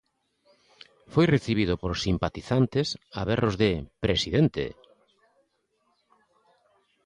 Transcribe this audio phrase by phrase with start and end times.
[1.13, 2.87] Foi recibido por simpatizantes
[3.19, 3.71] a berros de
[4.03, 4.65] "Presidente!".